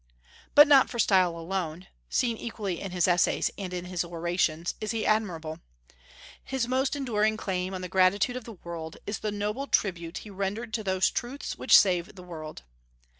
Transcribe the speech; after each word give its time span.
But 0.55 0.67
not 0.67 0.89
for 0.89 0.97
style 0.97 1.37
alone 1.37 1.85
seen 2.09 2.35
equally 2.35 2.81
in 2.81 2.89
his 2.89 3.07
essays 3.07 3.51
and 3.55 3.71
in 3.71 3.85
his 3.85 4.03
orations 4.03 4.73
is 4.81 4.89
he 4.89 5.05
admirable. 5.05 5.59
His 6.43 6.67
most 6.67 6.95
enduring 6.95 7.37
claim 7.37 7.75
on 7.75 7.81
the 7.81 7.87
gratitude 7.87 8.35
of 8.35 8.45
the 8.45 8.57
world 8.63 8.97
is 9.05 9.19
the 9.19 9.31
noble 9.31 9.67
tribute 9.67 10.17
he 10.17 10.31
rendered 10.31 10.73
to 10.73 10.83
those 10.83 11.11
truths 11.11 11.55
which 11.55 11.77
save 11.77 12.15
the 12.15 12.23
world. 12.23 12.63